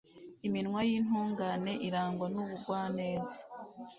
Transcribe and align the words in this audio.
iminwa 0.47 0.79
y'intungane 0.89 1.71
irangwa 1.87 2.25
n'ubugwaneza 2.33 3.35